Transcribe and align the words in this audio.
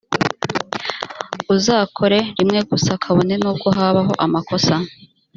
azakore 1.55 2.19
rimwe 2.37 2.59
gusa 2.69 2.91
kabone 3.03 3.33
n’ubwo 3.41 3.67
habaho 3.77 4.13
amakosa 4.25 4.75